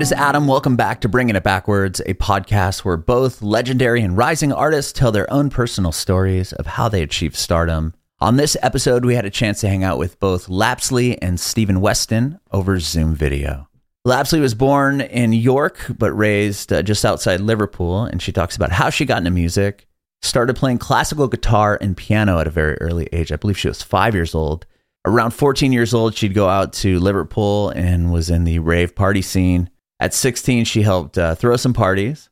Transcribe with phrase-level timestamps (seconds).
[0.00, 0.46] It is Adam.
[0.46, 5.12] Welcome back to Bringing It Backwards, a podcast where both legendary and rising artists tell
[5.12, 7.92] their own personal stories of how they achieved stardom.
[8.18, 11.82] On this episode, we had a chance to hang out with both Lapsley and Steven
[11.82, 13.68] Weston over Zoom video.
[14.08, 18.72] Lapsley was born in York, but raised uh, just outside Liverpool, and she talks about
[18.72, 19.86] how she got into music,
[20.22, 23.32] started playing classical guitar and piano at a very early age.
[23.32, 24.64] I believe she was five years old.
[25.04, 29.20] Around 14 years old, she'd go out to Liverpool and was in the rave party
[29.20, 29.68] scene.
[30.00, 32.30] At 16, she helped uh, throw some parties,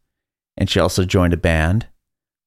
[0.56, 1.86] and she also joined a band.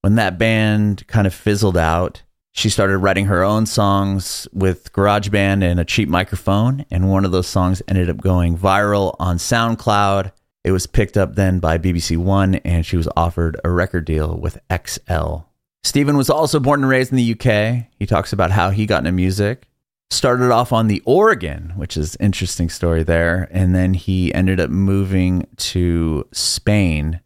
[0.01, 5.63] When that band kind of fizzled out, she started writing her own songs with GarageBand
[5.63, 10.31] and a cheap microphone, and one of those songs ended up going viral on SoundCloud.
[10.63, 14.35] It was picked up then by BBC One, and she was offered a record deal
[14.35, 15.37] with XL.
[15.83, 17.87] Steven was also born and raised in the UK.
[17.97, 19.67] He talks about how he got into music.
[20.11, 24.69] Started off on the organ, which is interesting story there, and then he ended up
[24.69, 27.21] moving to Spain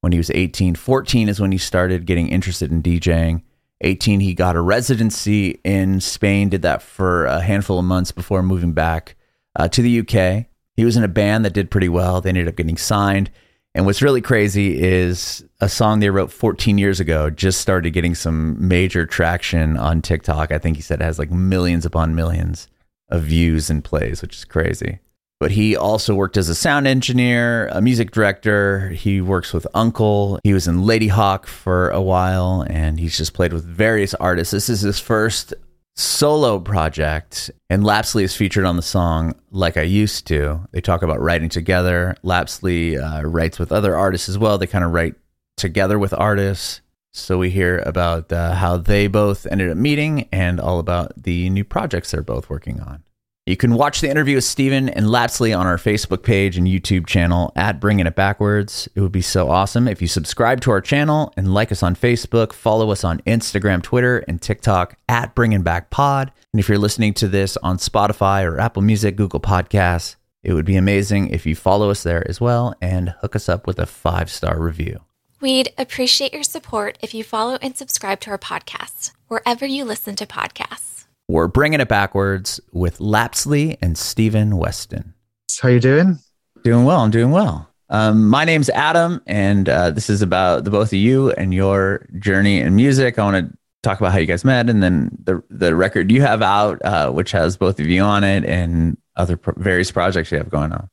[0.00, 0.74] when he was 18.
[0.76, 3.42] 14 is when he started getting interested in DJing
[3.80, 8.42] 18, he got a residency in Spain, did that for a handful of months before
[8.42, 9.14] moving back
[9.56, 10.46] uh, to the UK.
[10.74, 12.20] He was in a band that did pretty well.
[12.20, 13.30] They ended up getting signed.
[13.78, 18.16] And what's really crazy is a song they wrote 14 years ago just started getting
[18.16, 20.50] some major traction on TikTok.
[20.50, 22.66] I think he said it has like millions upon millions
[23.08, 24.98] of views and plays, which is crazy
[25.40, 28.88] but he also worked as a sound engineer, a music director.
[28.88, 30.40] He works with UNKLE.
[30.42, 34.50] He was in Ladyhawke for a while, and he's just played with various artists.
[34.50, 35.54] This is his first
[35.98, 40.66] solo project, and Lapsley is featured on the song Like I Used to.
[40.70, 42.14] They talk about writing together.
[42.22, 44.58] Lapsley uh, writes with other artists as well.
[44.58, 45.16] They kind of write
[45.56, 46.80] together with artists.
[47.12, 51.50] So we hear about uh, how they both ended up meeting and all about the
[51.50, 53.02] new projects they're both working on.
[53.48, 57.06] You can watch the interview with Steven and Lapsley on our Facebook page and YouTube
[57.06, 58.90] channel at Bringing It Backwards.
[58.94, 61.96] It would be so awesome if you subscribe to our channel and like us on
[61.96, 66.30] Facebook, follow us on Instagram, Twitter, and TikTok at Bringing Back Pod.
[66.52, 70.66] And if you're listening to this on Spotify or Apple Music, Google Podcasts, it would
[70.66, 73.86] be amazing if you follow us there as well and hook us up with a
[73.86, 75.00] five star review.
[75.40, 80.16] We'd appreciate your support if you follow and subscribe to our podcast wherever you listen
[80.16, 80.97] to podcasts.
[81.28, 85.12] We're bringing it backwards with Lapsley and Steven Weston.
[85.60, 86.18] How you doing?
[86.64, 87.00] Doing well.
[87.00, 87.68] I'm doing well.
[87.90, 92.06] Um, my name's Adam, and uh, this is about the both of you and your
[92.18, 93.18] journey in music.
[93.18, 96.22] I want to talk about how you guys met, and then the the record you
[96.22, 100.32] have out, uh, which has both of you on it, and other pro- various projects
[100.32, 100.88] you have going on.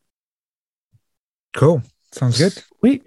[1.56, 1.82] Cool.
[2.12, 2.62] Sounds good.
[2.80, 3.04] Sweet.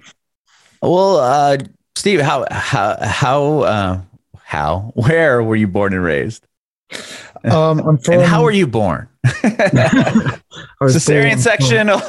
[0.81, 1.59] Well, uh,
[1.94, 4.00] Steve, how how how uh,
[4.43, 6.47] how where were you born and raised?
[7.44, 9.09] Um, I'm from, and how were you born?
[10.82, 12.03] Cesarean born section or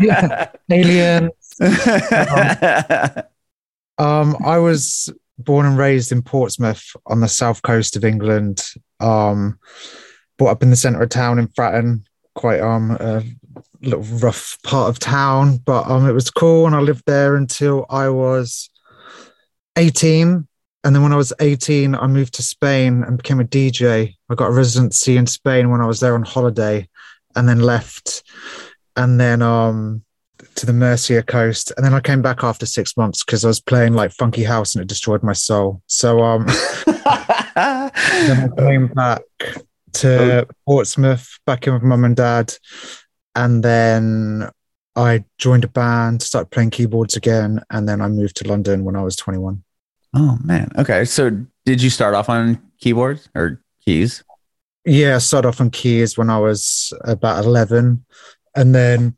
[0.00, 1.30] yeah, alien?
[3.98, 8.62] Um, um, I was born and raised in Portsmouth on the south coast of England.
[9.00, 9.58] Um,
[10.36, 13.24] brought up in the centre of town in Fratton, quite um a
[13.82, 17.86] little rough part of town, but um it was cool, and I lived there until
[17.90, 18.70] I was
[19.76, 20.47] 18
[20.84, 24.14] and then when I was 18, I moved to Spain and became a DJ.
[24.30, 26.88] I got a residency in Spain when I was there on holiday
[27.34, 28.22] and then left
[28.96, 30.02] and then um
[30.54, 31.72] to the Murcia coast.
[31.76, 34.74] And then I came back after six months because I was playing like funky house
[34.74, 35.82] and it destroyed my soul.
[35.86, 36.46] So um
[36.86, 36.92] then
[37.56, 39.22] I came back
[39.94, 42.54] to Portsmouth, back in with mum and dad.
[43.34, 44.48] And then
[44.94, 48.96] I joined a band, started playing keyboards again, and then I moved to London when
[48.96, 49.62] I was 21.
[50.14, 50.70] Oh man.
[50.78, 51.04] Okay.
[51.04, 51.30] So
[51.64, 54.24] did you start off on keyboards or keys?
[54.84, 58.04] Yeah, I started off on keys when I was about 11
[58.56, 59.14] and then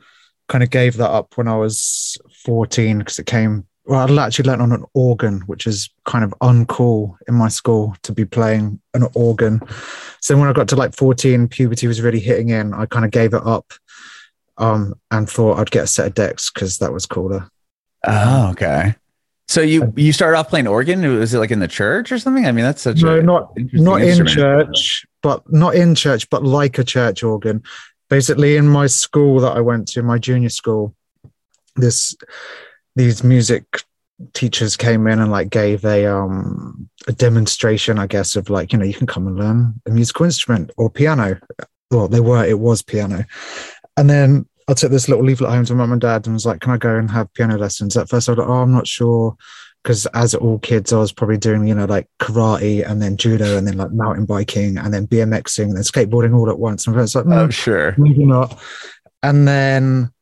[0.48, 4.48] kind of gave that up when I was 14 because it came well, I actually
[4.48, 8.80] learned on an organ, which is kind of uncool in my school to be playing
[8.94, 9.60] an organ.
[10.20, 12.72] So when I got to like 14, puberty was really hitting in.
[12.72, 13.72] I kind of gave it up
[14.58, 17.48] um, and thought I'd get a set of decks because that was cooler.
[18.06, 18.94] Oh, okay.
[19.50, 21.02] So you you started off playing organ?
[21.18, 22.46] Was it like in the church or something?
[22.46, 26.44] I mean, that's such no, a not not in church, but not in church, but
[26.44, 27.64] like a church organ.
[28.08, 30.94] Basically, in my school that I went to, my junior school,
[31.74, 32.14] this
[32.94, 33.64] these music
[34.34, 38.78] teachers came in and like gave a um a demonstration, I guess, of like you
[38.78, 41.40] know you can come and learn a musical instrument or piano.
[41.90, 43.24] Well, they were it was piano,
[43.96, 46.60] and then I took this little leaflet home to mum and dad and was like,
[46.60, 48.86] "Can I go and have piano lessons?" At first, I was like, "Oh, I'm not
[48.86, 49.36] sure,"
[49.82, 53.56] because as all kids, I was probably doing you know like karate and then judo
[53.56, 56.86] and then like mountain biking and then BMXing and then skateboarding all at once.
[56.86, 58.58] And I was like, "Oh, sure, maybe not."
[59.22, 60.12] And then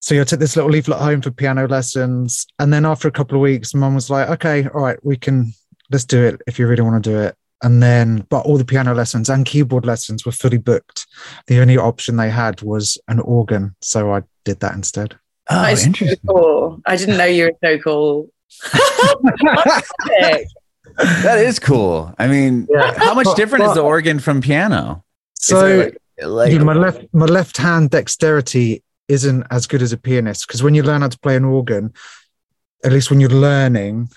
[0.00, 2.46] so I took this little leaflet home for piano lessons.
[2.58, 5.52] And then after a couple of weeks, mum was like, okay, all right, we can,
[5.90, 7.36] let's do it if you really want to do it.
[7.62, 11.06] And then, but all the piano lessons and keyboard lessons were fully booked.
[11.46, 13.74] The only option they had was an organ.
[13.82, 15.18] So I did that instead.
[15.50, 16.80] Oh, That is so cool.
[16.86, 18.30] I didn't know you were so cool.
[21.22, 22.12] That is cool.
[22.18, 22.92] I mean, Yeah.
[22.98, 25.04] how much But- different is the organ from piano?
[25.34, 29.92] So it like, you know, my left my left hand dexterity isn't as good as
[29.92, 31.92] a pianist because when you learn how to play an organ,
[32.84, 34.10] at least when you're learning,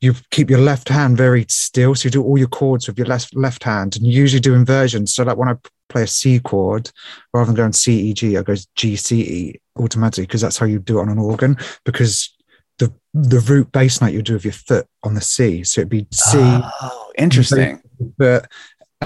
[0.00, 1.94] you keep your left hand very still.
[1.94, 4.54] So you do all your chords with your left left hand, and you usually do
[4.54, 5.14] inversions.
[5.14, 5.54] So like when I
[5.88, 6.90] play a C chord,
[7.32, 10.66] rather than going C E G, I go G C E automatically because that's how
[10.66, 11.56] you do it on an organ.
[11.84, 12.34] Because
[12.78, 15.88] the the root bass note you do with your foot on the C, so it'd
[15.88, 17.80] be C oh, interesting.
[18.18, 18.50] but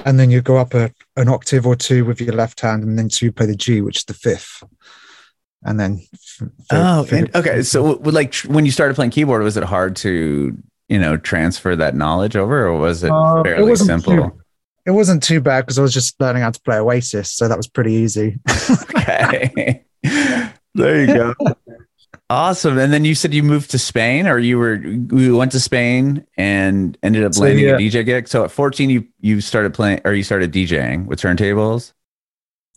[0.05, 2.97] and then you go up a, an octave or two with your left hand, and
[2.97, 4.63] then so you play the G, which is the fifth,
[5.63, 6.01] and then
[6.71, 7.61] Oh, in- okay.
[7.61, 10.57] So, like, when you started playing keyboard, was it hard to,
[10.91, 14.15] you know, transfer that knowledge over, or was it Uh, it fairly wasn't simple?
[14.29, 14.41] too-
[14.85, 17.55] it wasn't too bad because I was just learning how to play Oasis, so that
[17.57, 18.39] was pretty easy.
[18.83, 19.83] okay.
[20.73, 21.33] there you go.
[22.29, 22.77] Awesome.
[22.79, 26.25] And then you said you moved to Spain, or you were you went to Spain
[26.37, 27.75] and ended up So, landing yeah.
[27.75, 28.27] a DJ gig.
[28.27, 31.93] So at 14, you you started playing, or you started DJing with turntables.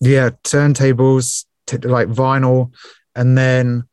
[0.01, 2.73] yeah, turntables, t- like vinyl,
[3.15, 3.85] and then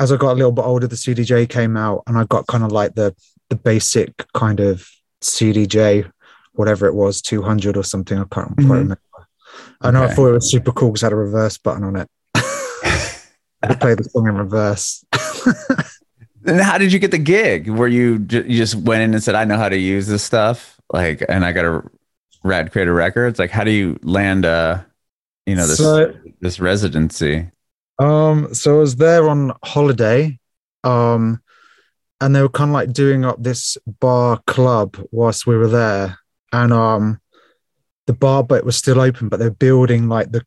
[0.00, 2.64] as I got a little bit older, the CDJ came out, and I got kind
[2.64, 3.14] of like the
[3.50, 4.88] the basic kind of
[5.22, 6.10] CDJ,
[6.52, 8.18] whatever it was, two hundred or something.
[8.18, 8.70] I can't quite Mhm.
[8.70, 9.00] remember.
[9.80, 11.96] I know I thought it was super cool because it had a reverse button on
[11.96, 12.08] it.
[12.34, 15.04] I could play the song in reverse.
[16.46, 17.68] And how did you get the gig?
[17.68, 20.80] Were you you just went in and said, "I know how to use this stuff,"
[20.92, 21.82] like, and I got a
[22.44, 23.38] Rad Creator Records.
[23.38, 24.86] Like, how do you land a,
[25.46, 27.50] you know, this So- this residency?
[27.98, 30.38] Um, so I was there on holiday,
[30.84, 31.42] um,
[32.20, 36.18] and they were kind of like doing up this bar club whilst we were there,
[36.52, 37.20] and um,
[38.06, 40.44] the bar bit was still open, but they're building like the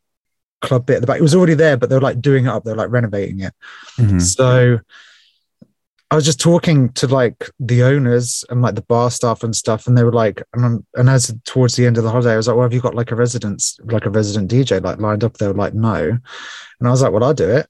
[0.60, 1.18] club bit at the back.
[1.18, 2.64] It was already there, but they're like doing it up.
[2.64, 3.54] They're like renovating it.
[3.96, 4.20] Mhm.
[4.20, 4.80] So
[6.10, 9.86] I was just talking to like the owners and like the bar staff and stuff,
[9.86, 12.48] and they were like, and, and as towards the end of the holiday, I was
[12.48, 15.38] like, "Well, have you got like a residence, like a resident DJ, like lined up?"
[15.38, 17.66] They were like, "No," and I was like, "Well, I'll do it."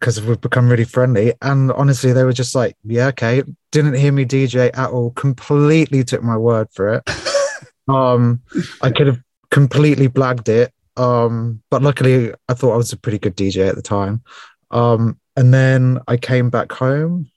[0.00, 4.12] Because we've become really friendly, and honestly, they were just like, "Yeah, okay." Didn't hear
[4.12, 5.10] me DJ at all.
[5.10, 7.10] Completely took my word for it.
[7.88, 8.40] um,
[8.80, 9.20] I could have
[9.50, 13.76] completely blagged it, um, but luckily, I thought I was a pretty good DJ at
[13.76, 14.22] the time.
[14.70, 17.30] Um, and then I came back home.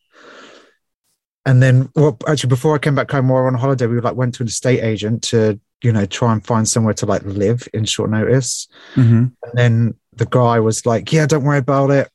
[1.46, 3.86] And then, well, actually, before I came back home, we were on holiday.
[3.88, 7.06] We like went to an estate agent to, you know, try and find somewhere to
[7.06, 8.68] like live in short notice.
[8.96, 9.34] Mhm.
[9.44, 12.10] And then the guy was like, "Yeah, don't worry about it.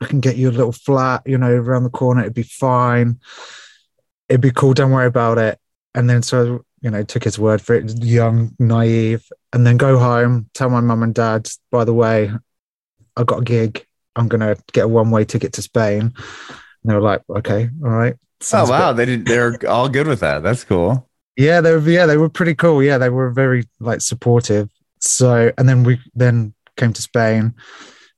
[0.00, 2.22] I can get you a little flat, you know, around the corner.
[2.22, 3.20] It'd be fine.
[4.28, 4.74] It'd be cool.
[4.74, 5.58] Don't worry about it."
[5.94, 8.04] And then so, you know, took his word for it.
[8.04, 12.30] Young, naive, and then go home, tell my mum and dad, "By the way,
[13.16, 13.86] I got a gig.
[14.14, 16.14] I'm gonna get a one way ticket to Spain." And
[16.84, 18.16] they were like, "Okay, all right."
[18.52, 20.42] Oh wow, good." they did, they're all good with that.
[20.42, 21.08] That's cool.
[21.36, 21.90] Yeah, they were.
[21.90, 22.82] Yeah, they were pretty cool.
[22.82, 24.68] Yeah, they were very like supportive.
[25.00, 27.54] So, and then we then came to Spain,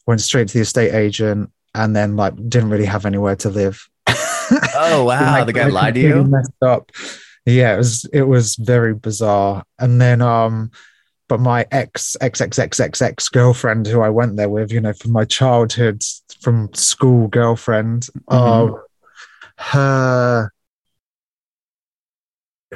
[0.07, 3.89] went straight to the estate agent, and then like didn't really have anywhere to live.
[4.75, 6.25] Oh wow, Like, the guy lied to you.
[6.25, 6.91] Messed up.
[7.45, 9.63] Yeah, it was it was very bizarre.
[9.79, 10.71] And then um,
[11.29, 14.81] but my ex ex ex ex ex ex girlfriend who I went there with, you
[14.81, 16.03] know, from my childhood,
[16.41, 18.35] from school girlfriend, Mhm.
[18.75, 18.83] um,
[19.59, 20.51] her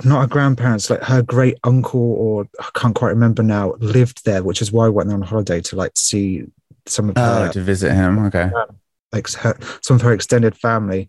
[0.04, 4.42] not her grandparents, like her great uncle, or I can't quite remember now, lived there,
[4.42, 6.44] which is why I went there on holiday to like see
[6.86, 8.18] some of Oh, her to visit him.
[8.26, 8.50] Okay.
[9.12, 11.08] Like her, some of her extended family.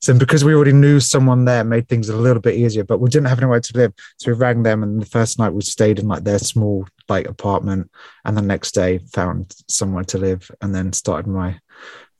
[0.00, 2.84] So because we already knew someone there, made things a little bit easier.
[2.84, 4.82] But we didn't have anywhere to live, so we rang them.
[4.82, 7.90] And the first night we stayed in like their small like apartment,
[8.24, 11.58] and the next day found somewhere to live, and then started my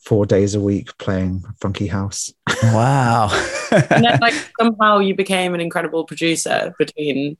[0.08, 2.32] four days a week playing funky house.
[2.62, 3.28] Wow.
[3.70, 7.36] and then like somehow you became an incredible producer between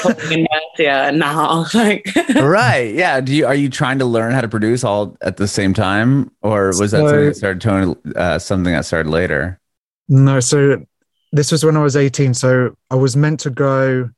[0.00, 1.66] playing in Murcia and now.
[1.74, 2.92] Like right.
[2.92, 3.20] Yeah.
[3.20, 6.32] Do you are you trying to learn how to produce all at the same time,
[6.42, 9.60] or was that So- something that started tone, uh, something that started later?
[10.08, 10.84] No, so
[11.30, 12.34] this was when I was 18.
[12.34, 14.10] So I was meant to go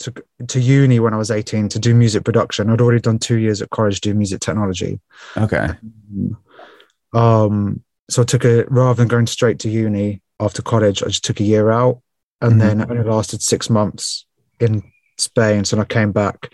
[0.00, 0.14] to
[0.48, 2.68] to uni when I was 18 to do music production.
[2.68, 5.00] I'd already done two years at college doing music technology.
[5.38, 5.68] Okay.
[6.12, 6.36] Um,
[7.14, 11.40] so I took a rather than going straight to uni after college, I just took
[11.40, 12.00] a year out,
[12.40, 12.58] and Mhm.
[12.58, 14.26] then it only lasted six months
[14.60, 14.82] in
[15.18, 15.64] Spain.
[15.64, 16.52] So I came back,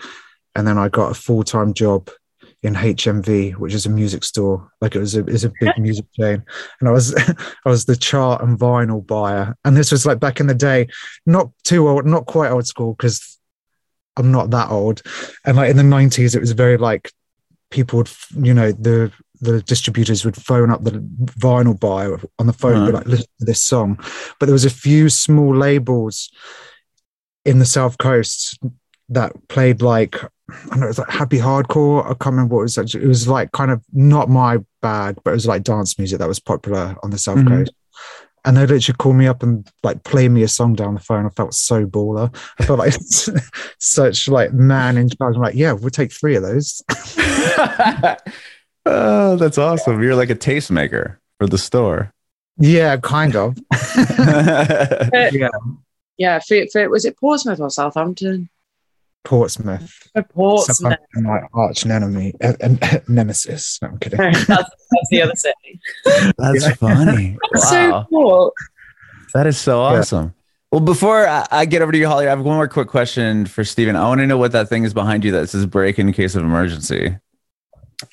[0.55, 2.09] and then I got a full time job
[2.63, 4.71] in HMV, which is a music store.
[4.81, 6.43] Like it was a, was a big music chain.
[6.81, 7.15] And I was
[7.67, 9.55] I was the chart and vinyl buyer.
[9.67, 10.89] And this was like back in the day,
[11.27, 13.39] not too old, not quite old school, because
[14.17, 15.03] I'm not that old.
[15.45, 17.13] And like in the 90s, it was very like
[17.71, 20.93] people would, you know, the the distributors would phone up the
[21.39, 23.99] vinyl buyer on the phone and be like, listen to this song.
[24.39, 26.31] But there was a few small labels
[27.45, 28.59] in the South Coast
[29.11, 30.29] that played like I
[30.71, 32.05] don't know, it was like happy hardcore.
[32.05, 32.79] I can't remember what it was.
[32.79, 33.05] Actually.
[33.05, 36.29] It was like kind of not my bag, but it was like dance music that
[36.29, 37.49] was popular on the South Mhm.
[37.49, 37.73] Coast.
[38.47, 41.25] And they literally call me up and like play me a song down the phone.
[41.25, 42.35] I felt so baller.
[42.59, 42.95] I felt like
[43.79, 45.35] such like man in charge.
[45.35, 46.83] I'm like, yeah, we'll take three of those.
[48.87, 50.03] oh, that's awesome.
[50.03, 52.13] You're like a tastemaker for the store.
[52.59, 53.57] Yeah, kind of.
[54.09, 55.49] yeah,
[56.19, 58.49] Yeah, for, for, was it Portsmouth or Southampton?
[59.25, 59.91] Portsmouth.
[60.13, 60.99] For Portsmouth.
[61.15, 63.79] My arch enemy, uh, uh, nemesis.
[63.83, 64.19] No, I'm kidding.
[64.19, 65.81] that's, that's the other city.
[66.39, 67.39] That's funny.
[67.53, 68.03] That's Wow.
[68.03, 68.53] so cool.
[69.33, 69.99] That is so Yeah.
[70.01, 70.35] awesome.
[70.71, 73.47] Well, before I, I get over to you, Holly, I have one more quick question
[73.47, 73.97] for Steven.
[73.97, 76.35] I want to know what that thing is behind you that says break in case
[76.35, 77.17] of emergency.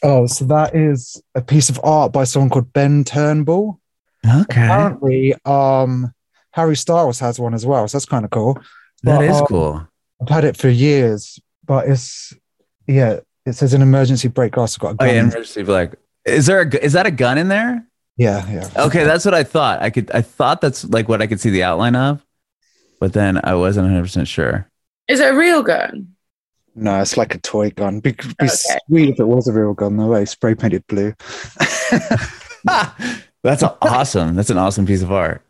[0.03, 3.79] Oh, so that is a piece of art by someone called Ben Turnbull.
[4.25, 4.41] Okay.
[4.63, 6.13] Apparently, um,
[6.51, 8.53] Harry Styles has one as well, so that's kind of cool.
[9.03, 9.87] That But, is um, cool.
[10.21, 12.33] I've had it for years, but it's
[12.87, 14.75] yeah, it says an emergency brake glass.
[14.75, 15.07] I've got a Oh, gun.
[15.15, 15.95] yeah, emergency like
[16.25, 17.83] is there a is that a gun in there?
[18.17, 18.69] yeah, yeah.
[18.85, 19.81] Okay, that's what I thought.
[19.81, 22.23] I could I thought that's like what I could see the outline of,
[22.99, 24.69] but then I wasn't 100 percent sure.
[25.07, 26.09] Is it a real gun?
[26.75, 27.99] No, it's like a toy gun.
[27.99, 28.47] Be, be Okay.
[28.87, 30.13] sweet if it was a real gun, though.
[30.13, 30.25] Eh?
[30.25, 31.13] Spray painted blue.
[33.43, 34.35] that's awesome.
[34.35, 35.41] That's an awesome piece of art.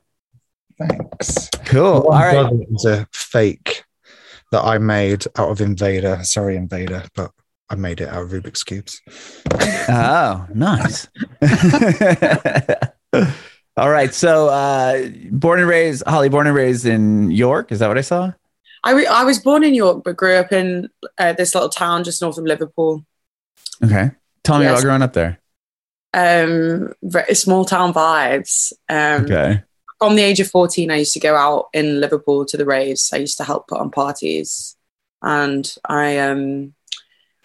[0.79, 1.49] Thanks.
[1.65, 1.85] Cool.
[1.85, 2.31] All One right.
[2.33, 3.83] brother was a fake
[4.51, 6.23] that I made out of Invader.
[6.23, 7.31] Sorry, Invader, but
[7.69, 8.99] I made it out of Rubik's cubes.
[9.89, 11.07] Oh, nice.
[13.77, 14.13] All right.
[14.13, 17.71] So, uh, born and raised, Holly, born and raised in York.
[17.71, 18.33] Is that what I saw?
[18.83, 22.03] I, re- I was born in York, but grew up in uh, this little town
[22.03, 23.05] just north of Liverpool.
[23.83, 24.11] Okay.
[24.43, 24.79] Tell me Yes.
[24.79, 25.39] about growing up there.
[26.13, 28.73] Um, very small town vibes.
[28.89, 29.63] Um, Okay.
[29.99, 33.11] From the age of 14, I used to go out in Liverpool to the raves.
[33.13, 34.75] I used to help put on parties.
[35.21, 36.73] And I um,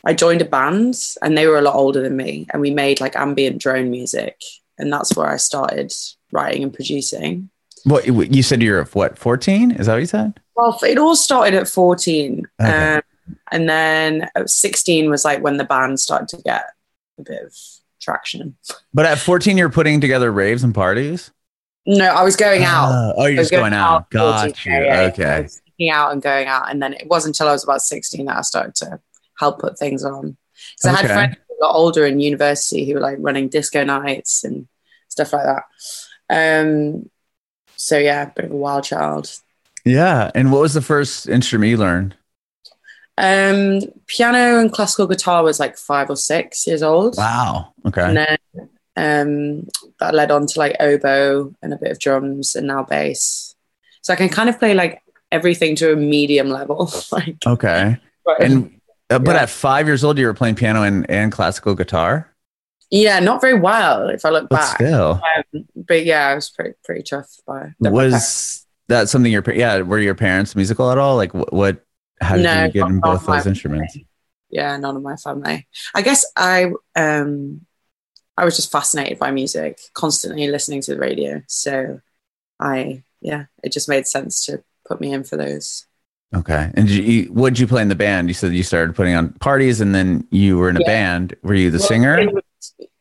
[0.07, 2.47] I joined a band, and they were a lot older than me.
[2.50, 4.40] And we made like ambient drone music.
[4.78, 5.93] And that's where I started
[6.33, 7.50] writing and producing.
[7.87, 9.71] What you said you're what 14?
[9.73, 10.40] Is that what you said?
[10.57, 12.47] Well, it all started at 14.
[12.61, 12.95] Okay.
[12.97, 13.02] Um,
[13.52, 16.64] and then 16 was like when the band started to get
[17.19, 17.55] a bit of
[18.00, 18.57] traction.
[18.93, 21.31] But at 14, you're putting together raves and parties.
[21.87, 22.90] No, I was going out.
[22.90, 24.07] Oh, oh, you're just going out.
[24.12, 24.73] at 14, Got you.
[24.73, 25.00] yeah, yeah.
[25.00, 25.43] I Okay.
[25.43, 26.69] was sneaking out and going out.
[26.71, 28.99] And then it wasn't until I was about 16 that I started to
[29.38, 30.37] help put things on.
[30.76, 34.43] Because I had friends who got older in university who were like running disco nights
[34.43, 34.66] and
[35.09, 35.62] stuff like that.
[36.28, 37.09] Um,
[37.87, 39.31] so yeah, bit of a wild child.
[39.85, 40.33] Yeah.
[40.35, 42.16] And what was the first instrument you learned?
[43.19, 47.16] Um, piano and classical guitar was like five or six years old.
[47.16, 47.73] Wow.
[47.87, 48.02] Okay.
[48.02, 48.38] And then
[48.97, 49.69] um,
[50.00, 53.55] that led on to like oboe and a bit of drums and now bass.
[54.02, 55.00] So I can kind of play like
[55.31, 56.90] everything to a medium level.
[57.12, 57.97] like, Okay.
[58.25, 58.73] but- And
[59.09, 59.43] uh, but Yeah.
[59.43, 62.28] at five years old, you were playing piano and, and classical guitar.
[62.90, 64.76] Yeah, not very well if I look But back.
[64.76, 65.21] still,
[65.75, 67.28] But yeah, I was pretty pretty tough.
[67.47, 69.81] By was that something your yeah?
[69.81, 71.16] Were your parents musical at all?
[71.16, 71.52] Like what?
[71.52, 71.85] what
[72.21, 73.99] how did No, you get in both those instruments?
[74.50, 75.66] yeah, none of my family.
[75.95, 77.62] I guess I um
[78.37, 81.43] I was just fascinated by music, constantly listening to the radio.
[81.49, 82.00] So
[82.61, 85.87] I yeah, it just made sense to put me in for those.
[86.35, 86.71] Okay.
[86.75, 88.28] And did you, what did you play in the band?
[88.28, 90.87] You said you started putting on parties, and then you were in a Yeah.
[90.87, 91.37] band.
[91.43, 92.19] Were you the Well, singer?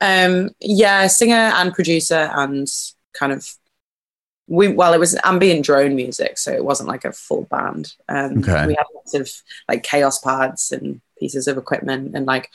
[0.01, 2.67] Um, yeah, singer and producer, and
[3.13, 3.47] kind of
[4.47, 4.67] we.
[4.67, 7.93] Well, it was ambient drone music, so it wasn't like a full band.
[8.09, 8.67] Um, Okay.
[8.67, 9.29] We had lots of
[9.67, 12.49] like Kaoss pads and pieces of equipment, and like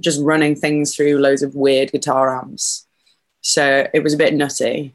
[0.00, 2.86] just running things through loads of weird guitar amps.
[3.42, 4.94] So it was a bit nutty.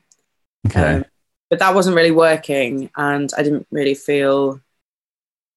[0.67, 0.95] Okay.
[0.95, 1.05] Um,
[1.50, 4.60] but that wasn't really working, and I didn't really feel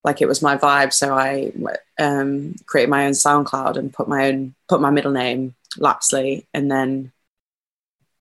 [0.04, 0.92] like it was my vibe.
[0.92, 1.52] So I
[1.98, 6.70] um, created my own SoundCloud and put my own put my middle name Lapsley, and
[6.70, 7.12] then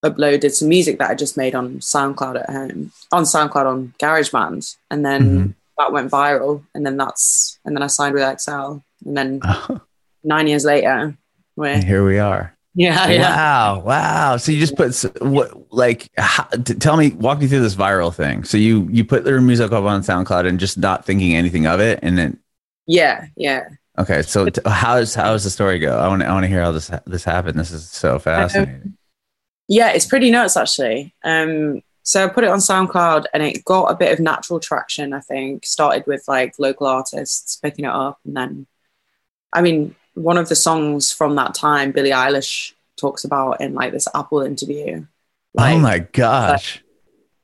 [0.06, 4.76] uploaded some music that I just made on SoundCloud at home on SoundCloud on GarageBand,
[4.92, 5.54] and then Mhm.
[5.78, 9.42] that went viral, and then that's and then I signed with XL, and then
[10.24, 11.16] nine years later,
[11.56, 12.54] we're and here we are.
[12.78, 13.22] Yeah yeah.
[13.22, 13.80] Wow.
[13.82, 14.38] Wow.
[14.38, 16.44] So you just put what like how,
[16.80, 18.44] tell me walk me through this viral thing.
[18.46, 21.80] So you you put their music up on SoundCloud and just not thinking anything of
[21.80, 22.40] it and then
[22.86, 23.68] Yeah, yeah.
[24.00, 25.98] Okay, so t- how's how does the story go?
[25.98, 27.60] I want I want to hear how this this happened.
[27.60, 28.96] This is so fascinating.
[29.68, 31.14] Yeah, it's pretty nuts actually.
[31.24, 35.12] Um, so I put it on SoundCloud and it got a bit of natural traction.
[35.14, 38.68] I think started with like local artists picking it up, and then,
[39.52, 43.92] I mean, one of the songs from that time, Billie Eilish talks about in like
[43.92, 45.06] this Apple interview.
[45.54, 46.84] Like, oh my gosh!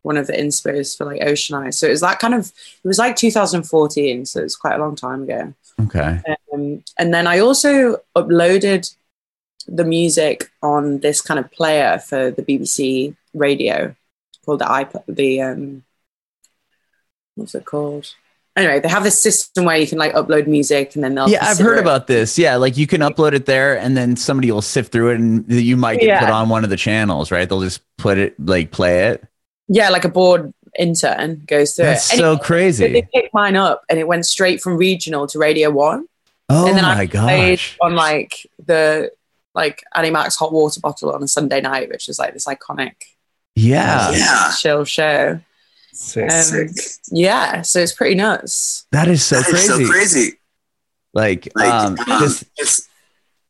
[0.03, 1.79] one of the inspos for like Ocean Eyes.
[1.79, 2.51] So it was that kind of.
[2.83, 5.53] It was like 2014, so it's quite a long time ago.
[5.81, 6.21] Okay.
[6.53, 8.93] Um, and then I also uploaded
[9.67, 13.95] the music on this kind of player for the BBC radio
[14.45, 15.03] called the iPod.
[15.07, 15.83] The um,
[17.35, 18.13] what's it called?
[18.55, 21.27] Anyway, they have this system where you can like upload music and then they'll.
[21.27, 21.81] Yeah, I've heard it.
[21.81, 22.37] about this.
[22.37, 25.51] Yeah, like you can upload it there, and then somebody will sift through it, and
[25.51, 26.19] you might get Yeah.
[26.19, 27.49] put on one of the channels, right?
[27.49, 29.25] They'll just put it, like, play it.
[29.69, 32.17] Yeah, like a board intern goes through That's it.
[32.17, 32.87] so Anyway, so crazy.
[32.93, 36.05] they picked mine up and it went straight from regional to Radio One.
[36.49, 37.77] Oh and then my I played gosh!
[37.81, 39.11] on like the
[39.55, 42.93] like Annie Mac's hot water bottle on a Sunday night, which is like this iconic
[43.55, 45.39] Yeah, chill show.
[45.93, 46.29] Sick.
[46.31, 46.67] Um,
[47.11, 48.85] yeah, so it's pretty nuts.
[48.91, 49.85] that is so That is crazy.
[49.85, 50.31] so crazy.
[51.13, 52.89] Like, Like, um, um, just just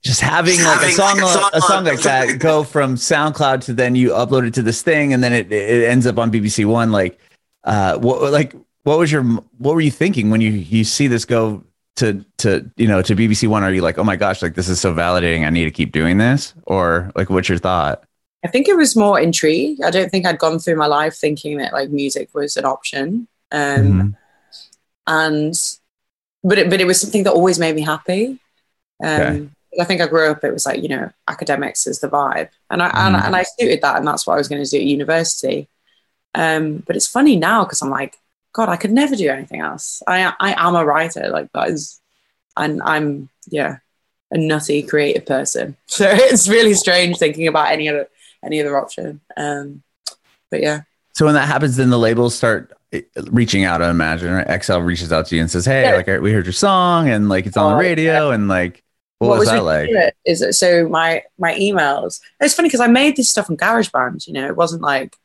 [0.03, 2.95] just having Just like a song, like, a song a song like that go from
[2.95, 6.17] SoundCloud to then you upload it to this thing, and then it, it ends up
[6.19, 6.91] on BBC One.
[6.91, 7.17] Like,
[7.63, 11.23] uh, what like what was your what were you thinking when you you see this
[11.23, 11.63] go
[11.95, 13.63] to to you know to BBC One?
[13.63, 15.45] Are you like, oh my gosh, like this is so validating.
[15.45, 18.03] I need to keep doing this, or like what's your thought?
[18.43, 19.81] I think it was more intrigue.
[19.81, 23.27] I don't think I'd gone through my life thinking that like music was an option.
[23.51, 24.15] Um, Mhm.
[25.07, 25.53] and
[26.43, 28.39] but it, but it was something that always made me happy.
[29.03, 29.49] Um, Okay.
[29.82, 30.43] I think I grew up.
[30.43, 33.25] It was like you know, academics is the vibe, and I and, Mhm.
[33.25, 35.67] and I suited that, and that's what I was going to do at university.
[36.36, 38.17] Um, but it's funny now because I'm like,
[38.53, 40.03] God, I could never do anything else.
[40.08, 41.99] I I am a writer, like that is,
[42.56, 43.77] and I'm yeah,
[44.32, 45.75] a nutty creative person.
[45.88, 48.08] So it's really strange thinking about any other
[48.45, 49.21] any other option.
[49.38, 49.84] Um,
[50.51, 50.82] but yeah.
[51.13, 53.01] So when that happens, then the labels start eh,
[53.32, 53.82] reaching out.
[53.82, 54.63] I imagine right?
[54.63, 55.95] XL reaches out to you and says, "Hey, Yeah.
[55.95, 58.84] like we heard your song, and like it's on the Oh, radio, and like
[59.19, 59.89] what, was, that like?"
[60.25, 60.88] Is it so?
[60.89, 62.19] My my emails.
[62.39, 64.25] It's funny because I made this stuff on GarageBand.
[64.27, 65.15] You know, it wasn't like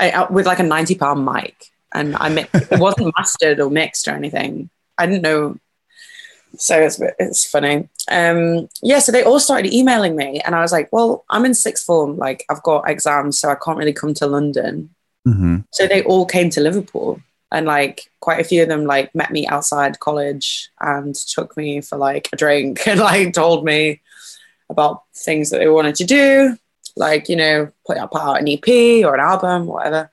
[0.00, 4.08] I- with like a ninety pound mic, and I mi- it wasn't mastered or mixed
[4.08, 4.70] or anything.
[4.98, 5.56] I didn't know.
[6.58, 7.88] So it's it's funny.
[8.08, 11.54] Um, yeah, so they all started emailing me, and I was like, "Well, I'm in
[11.54, 12.16] sixth form.
[12.16, 14.90] Like, I've got exams, so I can't really come to London."
[15.24, 17.20] hmm so they all came to Liverpool
[17.52, 21.80] and like quite a few of them like met me outside college and took me
[21.80, 24.00] for like a drink and like told me
[24.70, 26.56] about things that they wanted to do
[26.96, 28.68] like you know put out, put out an ep
[29.04, 30.10] or an album whatever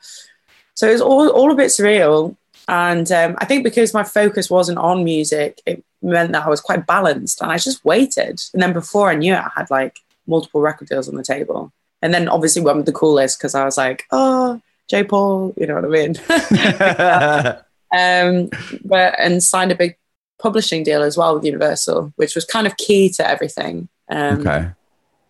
[0.75, 2.36] so it was all, all a bit surreal
[2.67, 6.62] and um, i think because my focus wasn't on music it meant that i was
[6.62, 10.00] quite balanced and i just waited and then before i knew it i had like
[10.28, 13.78] multiple record deals on the table and then obviously went the coolest because i was
[13.78, 15.04] like oh J.
[15.04, 16.16] Paul, you know what I mean?
[17.98, 18.50] um,
[18.84, 19.98] but and signed a big
[20.39, 23.88] publishing deal as well with Universal, which was kind of key to everything.
[24.10, 24.70] Um, okay,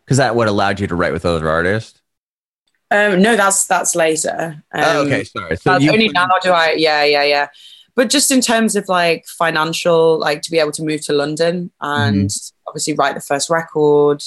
[0.04, 2.02] because that what allowed you to write with other artists.
[2.92, 4.64] um, no, that's that's later.
[4.74, 5.56] Um, oh, okay, sorry.
[5.58, 6.74] So you only now do I?
[6.78, 7.48] Yeah, yeah, yeah.
[7.96, 11.72] But just in terms of like financial, like to be able to move to London
[11.80, 12.68] and Mm-hmm.
[12.68, 14.24] obviously write the first record,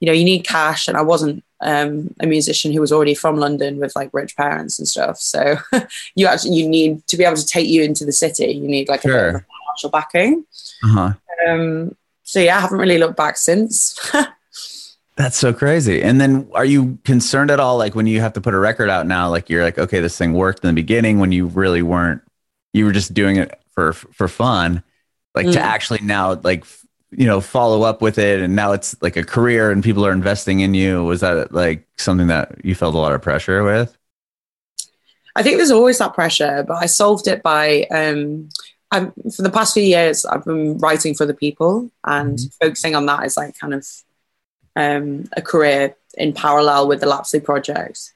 [0.00, 0.88] you know, you need cash.
[0.88, 4.80] And I wasn't um, a musician who was already from London with like rich parents
[4.80, 5.18] and stuff.
[5.20, 5.56] So
[6.16, 8.46] you actually you need to be able to take you into the city.
[8.46, 9.28] You need like a bit of Sure.
[9.28, 10.44] a financial backing.
[10.82, 11.12] Uh-huh.
[11.48, 13.96] Um, so yeah, I haven't really looked back since.
[15.16, 16.02] That's so crazy.
[16.02, 18.88] And then are you concerned at all like when you have to put a record
[18.88, 21.82] out now like you're like okay this thing worked in the beginning when you really
[21.82, 22.22] weren't
[22.72, 24.82] you were just doing it for for fun
[25.34, 25.62] like to Mm.
[25.62, 26.64] actually now like
[27.10, 30.12] you know follow up with it and now it's like a career and people are
[30.12, 33.96] investing in you was that like something that you felt a lot of pressure with?
[35.34, 38.50] I think there's always that pressure, but I solved it by um,
[38.90, 43.06] I'm, for the past few years I've been writing for the people and focusing on
[43.06, 43.86] that as like kind of
[44.76, 48.11] um, a career in parallel with the Lapsley project.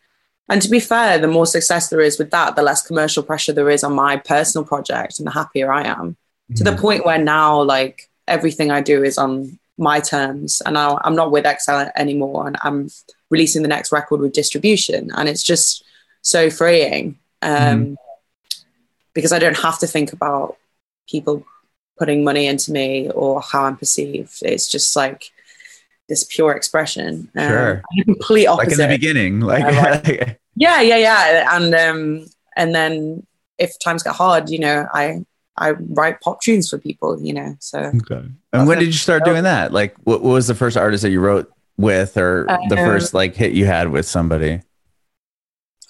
[0.49, 3.53] And to be fair, the more success there is with that, the less commercial pressure
[3.53, 6.17] there is on my personal project, and the happier I am.
[6.55, 10.97] To the point where now, like everything I do is on my terms, and I,
[11.03, 12.89] I'm not with XL anymore, and I'm
[13.31, 15.83] releasing the next record with distribution, and it's just
[16.23, 17.97] so freeing um,
[19.15, 20.57] because I don't have to think about
[21.09, 21.45] people
[21.99, 24.39] putting money into me or how I'm perceived.
[24.43, 25.33] It's just like
[26.09, 27.29] this pure expression.
[27.37, 27.83] Um, Sure.
[27.97, 29.64] the complete like in the beginning like
[30.55, 31.57] Yeah, Yeah, yeah.
[31.57, 33.27] And um, and then
[33.59, 35.25] if times get hard, you know, I
[35.59, 37.57] I write pop tunes for people, you know.
[37.61, 38.25] So Okay.
[38.53, 39.73] And when did you start doing that?
[39.73, 43.14] Like, what, what was the first artist that you wrote with, or the Uh, first
[43.14, 44.61] like hit you had with somebody?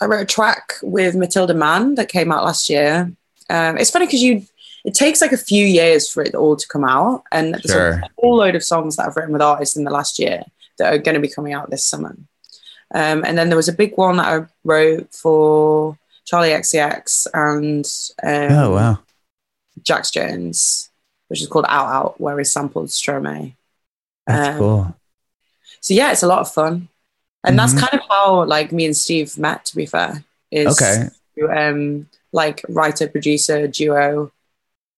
[0.00, 3.10] I wrote a track with Matilda Mann that came out last year.
[3.48, 4.44] Um, it's funny because you
[4.86, 7.90] it takes like a few years for it all to come out, and there's Sure.
[8.04, 10.44] a whole load of songs that I've written with artists in the last year
[10.78, 12.16] that are going to be coming out this summer.
[12.94, 15.98] Um, and then there was a big one that I wrote for
[16.30, 17.84] Charli XCX and
[18.22, 18.98] um, oh wow.
[19.82, 20.88] Jax Jones,
[21.28, 23.54] which is called Out Out, where he sampled Stromae.
[24.26, 24.96] That's Um, cool.
[25.80, 26.88] So yeah, it's a lot of fun,
[27.44, 27.80] and that's Mhm.
[27.80, 29.64] kind of how like me and Steve met.
[29.66, 31.08] To be fair, is Okay.
[31.34, 34.30] through, um, like writer producer duo,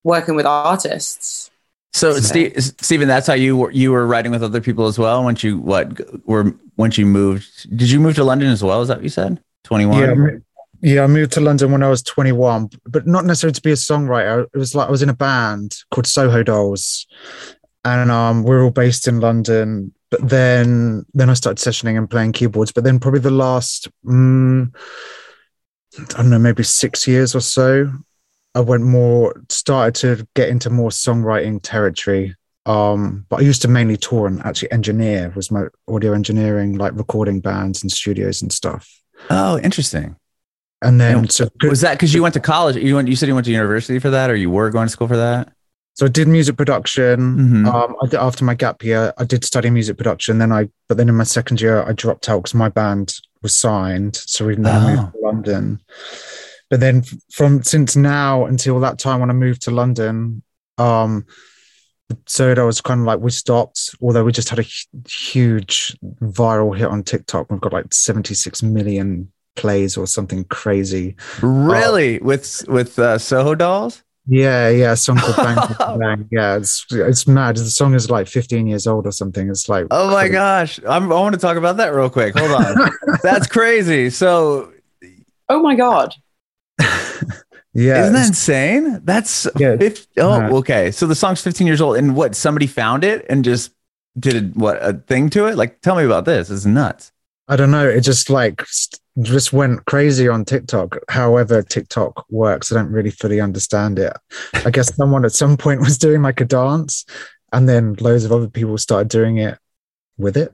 [0.05, 1.51] working with artists.
[1.93, 4.99] So, so- Steve, Steven, that's how you were, you were writing with other people as
[4.99, 5.25] well.
[5.25, 8.83] Once you what were once you moved, did you move to London as well?
[8.83, 9.43] Is that what you said?
[9.65, 9.99] Twenty one.
[9.99, 10.39] Yeah, I
[10.81, 11.05] yeah.
[11.05, 14.47] I moved to London when I was 21, but not necessarily to be a songwriter.
[14.55, 17.07] It was like I was in a band called Soho Dolls,
[17.85, 19.93] and um, we're all based in London.
[20.11, 22.73] But then, then I started sessioning and playing keyboards.
[22.73, 24.75] But then, probably the last, mm,
[25.99, 27.93] I don't know, maybe six years or so,
[28.59, 32.35] I went more, started to get into more songwriting territory.
[32.67, 36.93] Um, but I used to mainly tour and actually engineer was my audio engineering, like
[36.97, 38.91] recording bands and studios and stuff.
[39.31, 40.17] Oh, interesting.
[40.83, 42.75] And then And so Was that because you went to college?
[42.75, 43.07] You went.
[43.07, 45.17] You said you went to university for that, or you were going to school for
[45.17, 45.53] that?
[45.95, 47.19] so I did music production.
[47.19, 47.67] Mhm.
[47.67, 50.39] Um, I did, after my gap year, I did study music production.
[50.39, 53.53] Then I, but then in my second year, I dropped out because my band was
[53.53, 54.15] signed.
[54.15, 55.81] So we then moved to London.
[56.71, 57.03] But then
[57.33, 60.43] from since now until that time when I moved to London,
[60.77, 61.25] um,
[62.27, 63.95] so that was kind of like we stopped.
[64.03, 64.67] Although we just had a
[65.09, 67.51] huge viral hit on TikTok.
[67.51, 71.17] We've got like seventy six million plays or something crazy.
[71.43, 72.19] Really?
[72.19, 74.03] with with uh, Soho Dolls?
[74.31, 76.29] Yeah, yeah, a song called Bang Bang Bang.
[76.31, 77.57] Yeah, it's it's mad.
[77.57, 79.49] The song is like 15 years old or something.
[79.49, 80.33] It's like Oh my crazy.
[80.33, 80.81] gosh!
[80.87, 82.37] I'm, I want to talk about that real quick.
[82.39, 82.91] Hold on.
[83.23, 84.11] That's crazy.
[84.11, 84.71] So,
[85.49, 86.15] Oh my god!
[87.75, 89.01] Yeah, isn't that insane?
[89.05, 90.53] That's Yeah, 50, oh, mad.
[90.53, 90.91] okay.
[90.91, 92.35] So the song's 15 years old, and what?
[92.35, 93.73] Somebody found it and just
[94.19, 95.57] did what a thing to it.
[95.57, 96.51] Like, tell me about this.
[96.51, 97.13] It's nuts.
[97.47, 97.89] I don't know.
[97.89, 98.65] It just like
[99.23, 100.99] just went crazy on TikTok.
[101.09, 104.13] However, TikTok works, I don't really fully understand it.
[104.65, 107.05] I guess someone at some point was doing like a dance,
[107.53, 109.57] and then loads of other people started doing it
[110.17, 110.53] with it.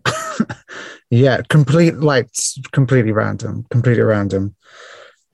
[1.11, 2.29] yeah, complete like
[2.73, 4.55] completely random, completely random.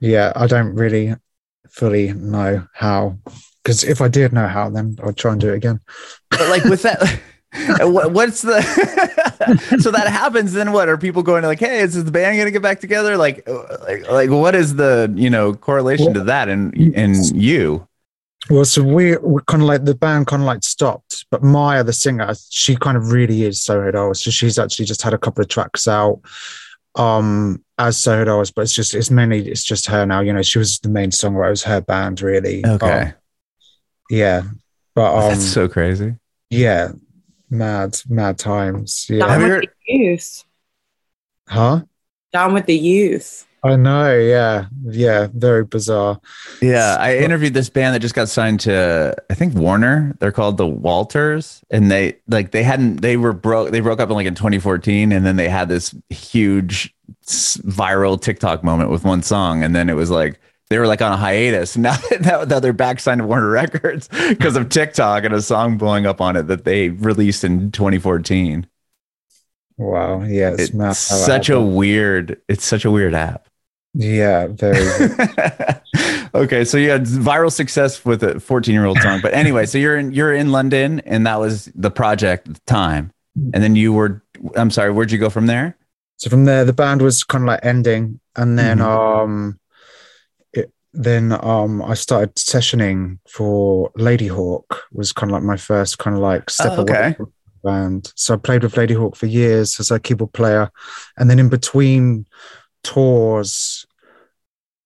[0.01, 1.15] Yeah, I don't really
[1.69, 3.17] fully know how.
[3.63, 5.79] Because if I did know how, then I'd try and do it again.
[6.31, 7.21] But like with that,
[7.81, 8.61] what's the?
[9.79, 10.53] so that happens.
[10.53, 10.89] Then what?
[10.89, 13.47] Are people going to like, "Hey, is the band going to get back together?" Like,
[13.47, 17.87] uh, like, like, what is the you know correlation to that and and you?
[18.49, 21.83] Well, so we we kind of like the band kind of like stopped, but Maya,
[21.83, 24.23] the singer, she kind of really is Soho Dolls.
[24.23, 26.19] So she's actually just had a couple of tracks out
[26.95, 30.21] um as Soho Dolls, but it's just it's mainly it's just her now.
[30.21, 32.65] You know, she was the main songwriter, it was her band really.
[32.65, 33.13] Okay, Um,
[34.09, 34.43] yeah.
[34.95, 36.15] But um that's so crazy.
[36.49, 36.89] yeah,
[37.49, 39.05] mad, mad times.
[39.07, 39.27] Down Yeah.
[39.29, 40.43] Have you with the youth.
[41.47, 41.81] Huh?
[42.33, 43.45] Down with the youth.
[43.63, 44.65] I know, yeah.
[44.85, 46.19] Yeah, very bizarre.
[46.63, 50.15] Yeah, I interviewed this band that just got signed to I think Warner.
[50.19, 54.09] They're called the Walters, and they like they hadn't they were broke they broke up
[54.09, 56.89] in like in 2014, and then they had this huge s-
[57.25, 61.11] viral TikTok moment with one song, and then it was like they were like on
[61.11, 61.77] a hiatus.
[61.77, 65.77] Now that now they're back signed to Warner Records because of TikTok and a song
[65.77, 68.67] blowing up on it that they released in 2014.
[69.77, 70.21] Wow.
[70.23, 70.85] Yeah, it's, It's mad.
[70.85, 72.39] how that such a weird.
[72.47, 73.47] It's such a weird app.
[73.93, 74.77] Yeah, very
[76.33, 79.77] okay, so you had viral success with a 14 year old song, but anyway, so
[79.77, 83.11] you're in you're in London, and that was the project at the time,
[83.53, 84.23] and then you were.
[84.55, 85.75] I'm sorry, where'd you go from there?
[86.21, 88.85] So from there the band was kind of like ending and then Mhm.
[88.85, 89.59] um
[90.53, 96.15] it, then um i started sessioning for Ladyhawke was kind of like my first kind
[96.15, 96.93] of like step Oh, okay.
[96.93, 100.69] away from the band so i played with Ladyhawke for years as a keyboard player
[101.17, 102.27] and then in between
[102.83, 103.83] tours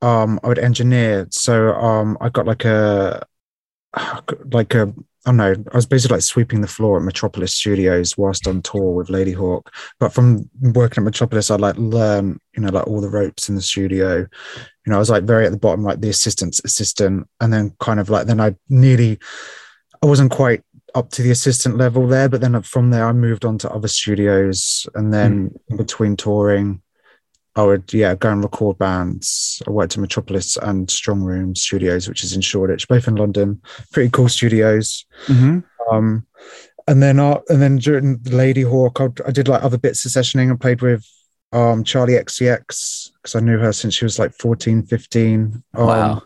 [0.02, 3.22] um i would engineer so um i got like a
[4.54, 4.94] like a
[5.26, 5.56] I don't know.
[5.72, 9.68] I was basically like sweeping the floor at Metropolis Studios whilst on tour with Ladyhawke.
[10.00, 13.56] But from working at Metropolis, I'd like learn, you know, like all the ropes in
[13.56, 14.18] the studio.
[14.18, 14.28] You
[14.92, 18.00] know, I was like very at the bottom, like the assistant's assistant, and then kind
[18.00, 19.18] of like then I nearly,
[20.04, 20.62] I wasn't quite
[20.94, 23.72] up to the assistant level there, but then uh, from there I moved on to
[23.72, 25.74] other studios, and then hmm.
[25.74, 26.82] in between touring,
[27.56, 29.62] I would yeah go and record bands.
[29.68, 33.62] I worked in Metropolis and Strongroom Studios, which is in Shoreditch, both in London.
[33.92, 35.06] Pretty cool studios.
[35.28, 35.60] Mm-hmm.
[35.90, 36.26] Um,
[36.88, 40.52] and then uh, and then during Ladyhawke, I, I did like other bits of sessioning.
[40.52, 41.06] I played with
[41.52, 45.64] um Charli XCX because I knew her since she was like 14, 15.
[45.76, 46.24] Um, Wow.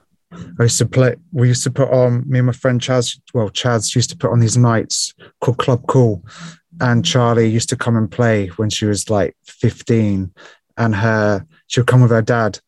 [0.60, 1.16] I used to play.
[1.32, 2.24] We used to put on.
[2.28, 3.20] Me and my friend Chaz.
[3.34, 6.24] Well, Chaz used to put on these nights called Club Cool,
[6.82, 10.32] and Charli used to come and play when she was like fifteen,
[10.80, 12.60] and her she would come with her dad,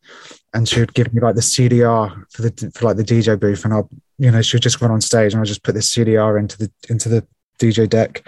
[0.54, 3.64] and she would give me like the CDR for the for like the DJ booth,
[3.64, 5.80] and I'll you know she would just run on stage, and I'll just put the
[5.80, 7.26] CDR into the into the
[7.58, 8.22] DJ deck,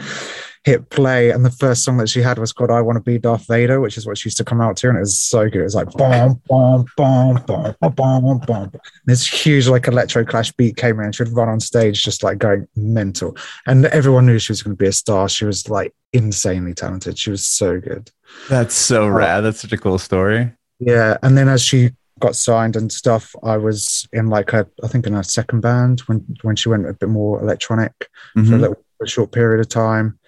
[0.64, 3.18] hit play, and the first song that she had was called "I Want to Be
[3.18, 5.44] Darth Vader," which is what she used to come out to, and it was so
[5.48, 5.60] good.
[5.60, 8.72] It was like bom bom bom bom bom bom bom.
[9.04, 12.38] This huge like electro clash beat came in, and she'd run on stage just like
[12.38, 15.28] going mental, and everyone knew she was going to be a star.
[15.28, 17.18] She was like insanely talented.
[17.18, 18.10] She was so good.
[18.48, 19.42] That's so rad.
[19.42, 20.52] That's such a cool story.
[20.80, 24.88] Yeah, and then as she got signed and stuff, I was in like her, I
[24.88, 27.92] think in her second band when when she went a bit more electronic
[28.32, 28.76] for a Mhm.
[29.02, 30.18] A short period of time,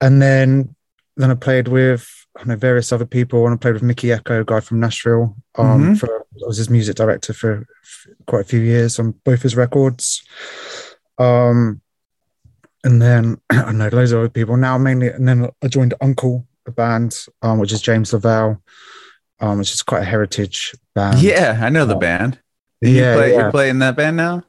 [0.00, 0.74] and then
[1.16, 4.40] then I played with I know various other people, and I played with Mikki Ekko,
[4.42, 5.34] a guy from Nashville.
[5.56, 5.98] Um, Mhm.
[5.98, 9.56] for I was his music director for, for quite a few years on both his
[9.56, 10.22] records.
[11.18, 11.80] Um,
[12.84, 16.46] and then I know loads of other people now, mainly, and then I joined UNKLE,
[16.66, 18.62] a band, um, which is James Lavelle,
[19.40, 21.20] um, which is quite a heritage band.
[21.20, 22.38] yeah, I know the band.
[22.82, 24.42] You yeah, play, yeah, You're playing that band now?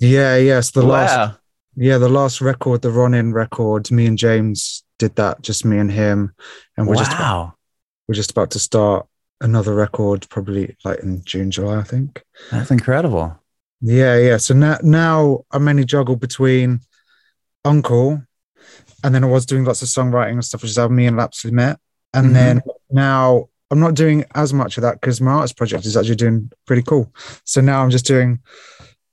[0.00, 0.72] yeah, yes.
[0.72, 1.36] The last, wow.
[1.80, 5.92] Yeah, the last record, the Ronin record, me and James did that, just me and
[5.92, 6.34] him,
[6.76, 7.54] and we're just about,
[8.08, 9.06] we're just about to start
[9.40, 12.24] another record, probably like in June, July, I think.
[12.50, 13.40] That's incredible.
[13.80, 14.38] Yeah, yeah.
[14.38, 16.80] So now, now I mainly juggle between
[17.64, 18.26] UNKLE,
[19.04, 21.16] and then I was doing lots of songwriting and stuff, which is how me and
[21.16, 21.78] Lapsley met.
[22.12, 22.34] And Mhm.
[22.34, 26.16] then now I'm not doing as much of that because my artist project is actually
[26.16, 27.14] doing pretty cool.
[27.44, 28.40] So now I'm just doing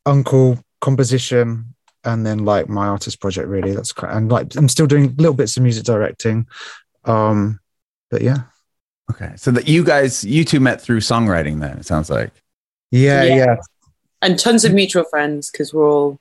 [0.07, 1.74] UNKLE composition
[2.05, 3.47] and then like my artist project.
[3.47, 6.47] Really, that's kind and like I'm still doing little bits of music directing.
[7.03, 7.59] Um,
[8.09, 8.43] but yeah,
[9.11, 9.33] Okay.
[9.37, 12.31] So that you guys, you two met through songwriting then, it sounds like.
[12.91, 13.35] yeah, Yeah.
[13.35, 13.55] yeah.
[14.21, 16.19] and tons of mutual friends because we're all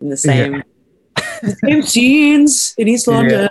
[0.00, 0.62] in the same
[1.42, 3.48] the same scenes in East London.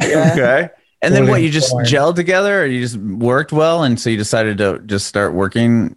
[0.00, 0.30] Yeah.
[0.32, 0.68] Okay.
[1.02, 3.82] And then All what, you just gelled together or you just worked well?
[3.82, 5.96] And so you decided to just start working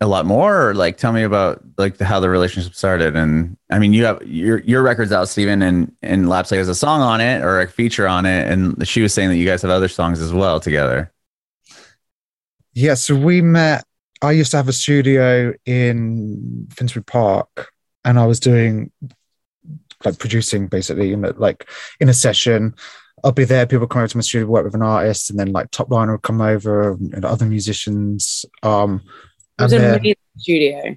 [0.00, 3.16] a lot more or like tell me about like how the relationship started.
[3.16, 6.74] And I mean, you have your, your record's out, Steven, and, and Lapsley has a
[6.74, 8.50] song on it or a feature on it.
[8.50, 11.12] And she was saying that you guys have other songs as well together.
[12.74, 13.84] Yeah, so we met.
[14.20, 17.70] I used to have a studio in Finsbury Park,
[18.04, 18.90] and I was doing
[20.04, 21.68] like producing basically, in the, like
[22.00, 22.74] in a session.
[23.22, 23.66] I'll be there.
[23.66, 26.12] People come over to my studio, work with an artist, and then like Top Liner
[26.12, 28.44] will come over and other musicians.
[28.62, 29.02] Um,
[29.58, 30.96] It was and an then, amazing studio.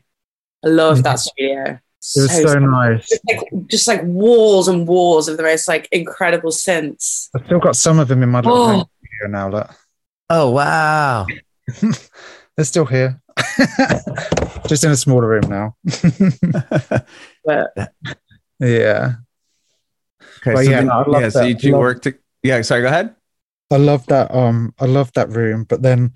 [0.65, 1.63] I love that studio.
[1.65, 1.79] it
[2.21, 3.07] was so nice.
[3.09, 7.29] just like just like walls and walls of the most like incredible synths.
[7.35, 8.89] I've still got some of them in my little Oh.
[8.99, 9.49] studio now.
[9.49, 9.69] Look,
[10.29, 11.25] Oh, wow.
[12.57, 13.21] they're still here,
[14.67, 15.75] just in a smaller room now.
[17.45, 17.71] But
[18.59, 19.13] yeah.
[20.39, 20.53] Okay.
[20.53, 22.03] But so yeah, then- no, yeah, so you two Love- worked.
[22.03, 22.61] To, yeah.
[22.61, 22.81] Sorry.
[22.81, 23.15] Go ahead.
[23.71, 24.33] I love that.
[24.33, 25.63] Um, I love that room.
[25.65, 26.13] But then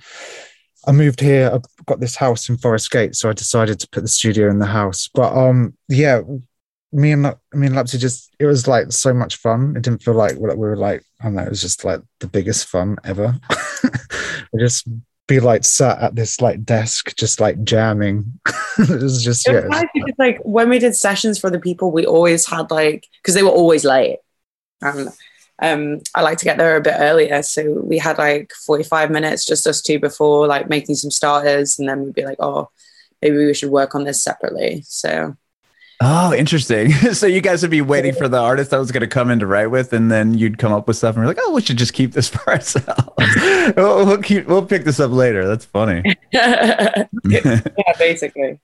[0.88, 1.52] I moved here.
[1.54, 4.60] I've got this house in Forest Gate, so I decided to put the studio in
[4.60, 5.10] the house.
[5.14, 6.22] But um, yeah,
[6.92, 9.76] me and me and Lapsy just it was like so much fun.
[9.76, 11.44] It didn't feel like we were like I don't know.
[11.44, 13.40] It was just like the biggest fun ever.
[14.54, 14.88] we just
[15.28, 18.40] be like sat at this like desk, just like jamming.
[18.80, 19.62] it was just it yeah.
[19.62, 23.08] was nice because like when we did sessions for the people, we always had like
[23.22, 24.18] because they were always late.
[24.82, 25.10] Um,
[25.62, 29.46] um, I like to get there a bit earlier, so we had like forty-five minutes
[29.46, 32.70] just us two before like making some starters, and then we'd be like, oh,
[33.22, 34.84] maybe we should work on this separately.
[34.88, 35.36] So
[36.04, 36.92] Oh, interesting.
[37.14, 39.40] so you guys would be waiting for the artist that was going to come in
[39.40, 41.62] to write with, and then you'd come up with stuff, and we're like, "Oh, we
[41.62, 43.14] should just keep this for ourselves.
[43.78, 46.16] we'll, we'll keep, we'll pick this up later." That's funny.
[46.32, 47.06] yeah,
[48.00, 48.60] basically.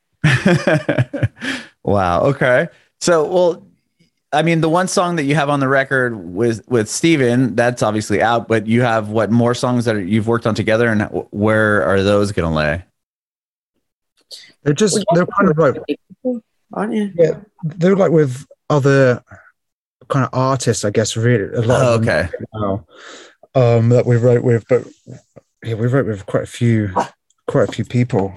[1.84, 2.22] wow.
[2.24, 2.70] Okay.
[3.00, 3.67] So, well,
[4.34, 7.82] I mean, the one song that you have on the record with with Steven, that's
[7.82, 11.84] obviously out, but you have what more songs that you've worked on together, and where
[11.84, 12.84] are those going to lay?
[14.64, 15.78] They're just they're kind of like
[16.74, 17.12] aren't you?
[17.16, 19.24] yeah, they're like with other
[20.10, 21.16] kind of artists, I guess.
[21.16, 21.82] Really, a lot.
[21.82, 22.30] Oh, of them okay.
[22.54, 22.86] now,
[23.56, 24.86] um, that we wrote with, but
[25.64, 26.94] yeah, we wrote with quite a few,
[27.48, 28.34] quite a few people.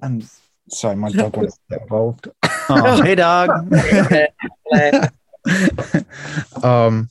[0.00, 0.28] And
[0.72, 2.28] sorry, my dog wants to get involved.
[2.68, 3.50] Oh, hey, dog.
[6.62, 7.08] Um,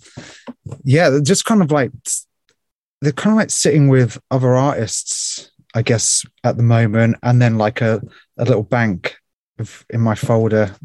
[0.84, 1.92] yeah, just kind of like
[3.02, 7.58] they're kind of like sitting with other artists, I guess, at the moment, and then
[7.58, 8.02] like a,
[8.38, 9.18] a little bank
[9.60, 10.76] of, in my folder,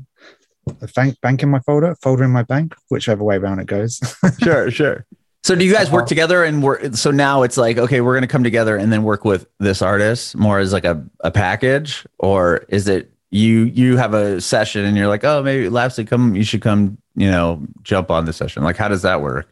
[0.80, 4.00] a bank bank in my folder, folder in my bank, whichever way around it goes.
[4.42, 5.06] sure, sure.
[5.46, 6.96] So do you guys work together and work?
[6.96, 9.80] So now it's like, okay, we're going to come together and then work with this
[9.80, 14.84] artist more as like a, a package, or is it you you have a session
[14.84, 18.32] and you're like, oh, maybe Låpsley, come, you should come, you know, jump on the
[18.32, 18.64] session.
[18.64, 19.48] Like, how does that work?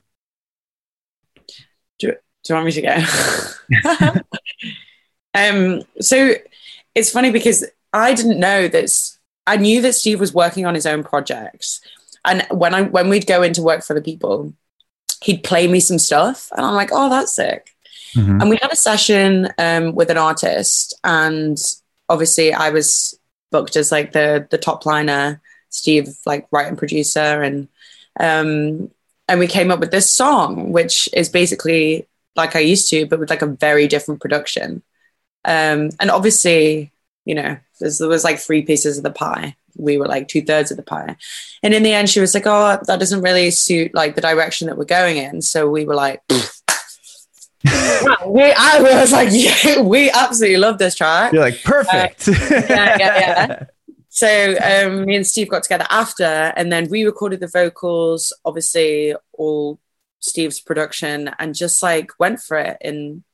[2.01, 2.15] Do, do
[2.49, 2.83] you want me to
[4.03, 4.21] go?
[5.35, 6.35] um, so
[6.97, 8.91] it's funny because I didn't know that.
[9.47, 11.81] I knew that Steve was working on his own projects,
[12.25, 14.53] and when I when we'd go into work for the people,
[15.25, 17.71] he'd play me some stuff, and I'm like, oh, that's sick.
[18.15, 18.41] Mm-hmm.
[18.41, 21.59] And we had a session um, with an artist, and
[22.09, 23.19] obviously I was
[23.51, 27.69] booked as like the the top liner, Steve like writer producer, and
[28.21, 28.91] um,
[29.29, 32.07] and we came up with this song, which is basically
[32.37, 34.83] like I used to, but with like a very different production.
[35.45, 36.93] Um, and obviously,
[37.25, 39.57] you know, there was like three pieces of the pie.
[39.77, 41.17] We were like two thirds of the pie.
[41.63, 44.67] And in the end, she was like, oh, that doesn't really suit like the direction
[44.69, 45.43] that we're going in.
[45.43, 46.43] So we were like, we,
[47.65, 51.33] I was like, yeah, we absolutely love this track.
[51.33, 52.29] You're like, perfect.
[52.29, 53.65] Uh, yeah, yeah, yeah.
[54.15, 59.13] So um, me and Steve got together after, and then we recorded the vocals, obviously
[59.33, 59.81] all
[60.21, 62.77] Steve's production, and just like went for it.
[62.81, 63.25] And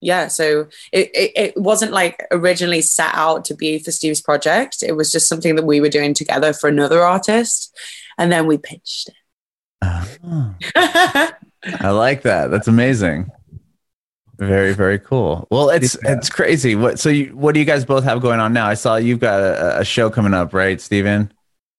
[0.00, 4.82] yeah, so it, it, it wasn't like originally set out to be for Steve's project.
[4.82, 7.76] It was just something that we were doing together for another artist,
[8.18, 9.14] and then we pitched it.
[9.82, 10.54] Oh.
[10.76, 12.50] I like that.
[12.50, 13.30] That's amazing.
[14.38, 15.48] Very, very cool.
[15.50, 16.12] Well, it's yeah.
[16.12, 16.74] it's crazy.
[16.74, 18.66] What so you what do you guys both have going on now?
[18.66, 21.32] I saw you've got a, a show coming up, right, Steven?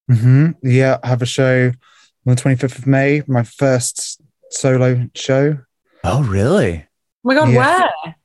[0.10, 0.68] Mm-hmm.
[0.68, 5.60] Yeah, I have a show on the 25th of May, my first solo show.
[6.04, 6.87] Oh, really?
[7.28, 7.90] Oh my god, yeah.
[8.04, 8.16] where?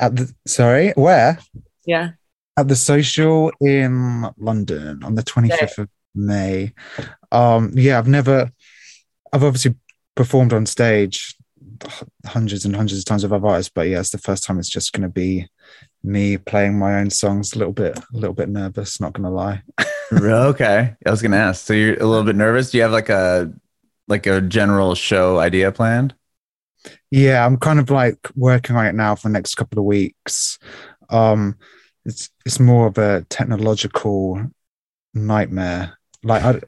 [0.00, 1.38] At the sorry, where?
[1.84, 2.12] Yeah.
[2.56, 6.72] At the social in London on the 25th of May.
[7.30, 8.50] Um, yeah, I've never
[9.30, 9.74] I've obviously
[10.14, 11.36] performed on stage
[12.24, 14.70] hundreds and hundreds of times with other artists, but yeah, it's the first time it's
[14.70, 15.46] just going to be
[16.02, 17.52] me playing my own songs.
[17.54, 19.02] A little bit, a little bit nervous.
[19.02, 19.62] Not going to lie.
[20.14, 21.66] okay, I was going to ask.
[21.66, 22.70] So you're a little bit nervous.
[22.70, 23.52] Do you have like a
[24.08, 26.14] like a general show idea planned?
[27.10, 30.58] Yeah, I'm kind of like working on it now for the next couple of weeks.
[31.10, 31.56] Um,
[32.04, 34.40] it's it's more of a technological
[35.14, 35.98] nightmare.
[36.22, 36.60] Like I,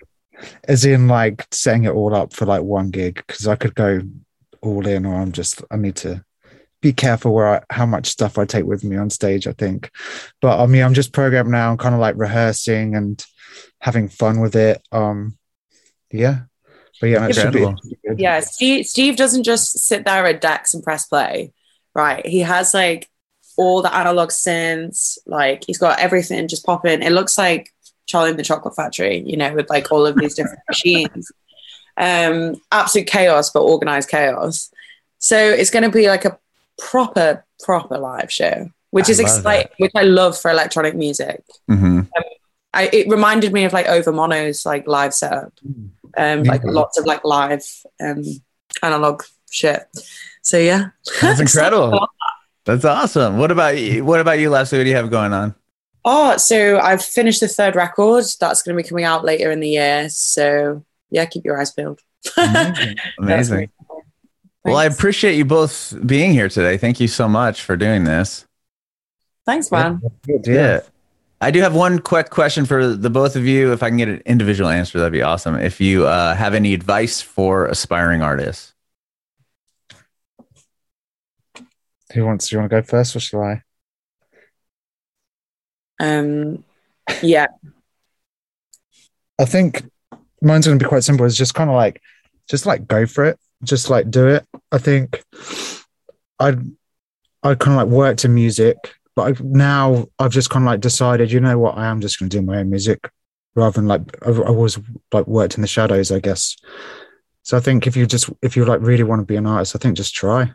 [0.68, 4.00] as in like setting it all up for like one gig because I could go
[4.62, 6.24] all in, or I'm just I need to
[6.80, 9.46] be careful where I, how much stuff I take with me on stage.
[9.46, 9.90] I think,
[10.40, 11.70] but I mean, I'm just programmed now.
[11.70, 13.24] I'm kind of like rehearsing and
[13.80, 14.82] having fun with it.
[14.92, 15.38] Um,
[16.10, 16.42] yeah,
[17.00, 17.66] but yeah, be,
[18.16, 18.40] yeah.
[18.40, 21.52] Steve Steve doesn't just sit there at decks and press play,
[21.94, 22.24] right?
[22.24, 23.08] He has like
[23.56, 27.02] all the analog synths, like he's got everything just popping.
[27.02, 27.70] It looks like
[28.06, 31.30] Charlie in the Chocolate Factory, you know, with like all of these different machines
[31.96, 34.70] um, absolute chaos, but organized chaos.
[35.18, 36.38] So it's going to be like a
[36.78, 41.42] proper, proper live show, which I is exciting, which I love for electronic music.
[41.70, 41.98] Mm-hmm.
[42.00, 42.08] Um,
[42.74, 45.52] I, it reminded me of like Overmono's like live setup,
[46.16, 47.64] um, like lots of like live
[48.00, 48.22] um,
[48.82, 49.84] analog shit.
[50.42, 52.08] So yeah, that's incredible.
[52.64, 53.38] that's awesome.
[53.38, 54.04] What about you?
[54.04, 54.78] What about you, Låpsley?
[54.78, 55.54] What do you have going on?
[56.04, 58.24] Oh, so I've finished the third record.
[58.38, 60.08] That's going to be coming out later in the year.
[60.08, 62.00] So yeah, keep your eyes peeled.
[62.36, 62.96] Amazing.
[63.18, 63.70] Amazing.
[64.64, 66.76] well, I appreciate you both being here today.
[66.76, 68.46] Thank you so much for doing this.
[69.44, 70.00] Thanks, man.
[70.26, 70.80] Yeah.
[71.40, 71.46] Yeah.
[71.46, 73.72] I do have one quick question for the both of you.
[73.72, 75.56] If I can get an individual answer, that'd be awesome.
[75.56, 78.74] If you uh, have any advice for aspiring artists,
[82.12, 82.48] who wants?
[82.48, 83.62] Do you want to go first, or shall I?
[86.00, 86.64] Um,
[87.22, 87.46] yeah.
[89.38, 89.84] I think
[90.40, 91.26] mine's going to be quite simple.
[91.26, 92.00] It's just kind of like,
[92.48, 93.38] just like go for it.
[93.62, 94.46] Just like do it.
[94.70, 95.22] I think
[96.38, 96.56] I
[97.42, 98.76] I kind of like worked in music,
[99.16, 102.20] but I've, now I've just kind of like decided, you know what, I am just
[102.20, 103.10] going to do my own music
[103.56, 104.78] rather than like I, I was
[105.12, 106.56] like worked in the shadows, I guess.
[107.42, 109.74] So I think if you just if you like really want to be an artist,
[109.74, 110.52] I think just try,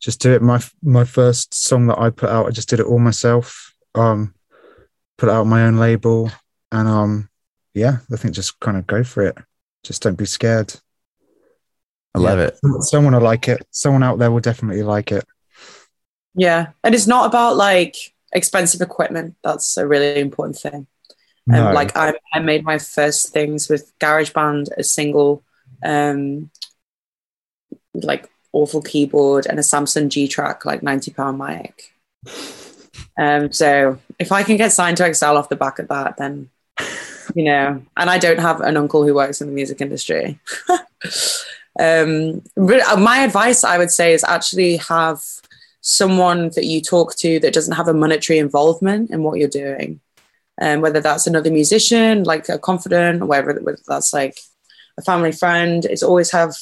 [0.00, 0.42] just do it.
[0.42, 3.72] My my first song that I put out, I just did it all myself.
[3.94, 4.34] Um,
[5.16, 6.32] put out my own label,
[6.72, 7.28] and um,
[7.74, 9.38] yeah, I think just kind of go for it.
[9.84, 10.74] Just don't be scared.
[12.14, 12.58] I love it.
[12.80, 13.64] Someone will like it.
[13.70, 15.24] Someone out there will definitely like it.
[16.34, 16.68] Yeah.
[16.84, 17.96] And it's not about like
[18.32, 19.36] expensive equipment.
[19.42, 20.86] That's a really important thing.
[21.46, 21.68] No.
[21.68, 25.42] Um, like I, I made my first things with GarageBand, a single,
[25.82, 26.50] um,
[27.94, 31.94] like awful keyboard and a Samson G Track like ninety pound mic.
[33.16, 36.50] Um, so if I can get signed to XL off the back of that, then
[37.34, 40.38] you know, and I don't have an uncle who works in the music industry.
[41.80, 45.22] um, but uh, my advice, I would say, is actually have
[45.80, 50.00] someone that you talk to that doesn't have a monetary involvement in what you're doing.
[50.60, 54.38] Um, whether that's another musician, like a confidant, or whether, whether that's like
[54.98, 56.54] a family friend, it's always have,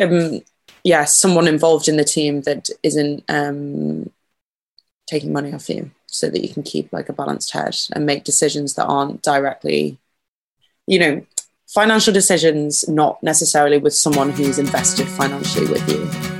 [0.00, 0.40] um,
[0.84, 4.10] yeah, someone involved in the team that isn't um,
[5.06, 8.24] taking money off you so that you can keep like a balanced head and make
[8.24, 9.98] decisions that aren't directly
[10.86, 11.24] you know
[11.68, 16.37] financial decisions not necessarily with someone who's invested financially with you